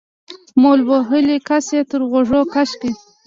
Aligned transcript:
مول 0.61 0.79
وهلي 0.89 1.37
کس 1.47 1.67
يې 1.75 1.81
تر 1.89 2.01
غوږ 2.09 2.29
کش 2.53 2.69
کړ. 2.79 2.91